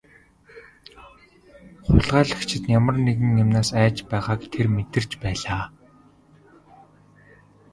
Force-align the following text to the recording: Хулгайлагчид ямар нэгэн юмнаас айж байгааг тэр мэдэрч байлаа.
Хулгайлагчид 1.85 2.63
ямар 2.77 2.95
нэгэн 3.05 3.31
юмнаас 3.43 3.69
айж 3.81 3.97
байгааг 4.09 4.41
тэр 4.53 4.67
мэдэрч 4.75 5.11
байлаа. 5.23 5.63